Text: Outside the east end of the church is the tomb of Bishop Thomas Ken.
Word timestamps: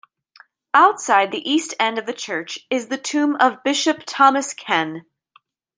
Outside 0.73 1.31
the 1.31 1.47
east 1.47 1.75
end 1.79 1.99
of 1.99 2.07
the 2.07 2.13
church 2.15 2.65
is 2.71 2.87
the 2.87 2.97
tomb 2.97 3.35
of 3.35 3.61
Bishop 3.63 4.01
Thomas 4.07 4.51
Ken. 4.51 5.05